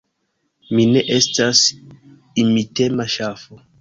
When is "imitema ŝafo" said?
2.45-3.61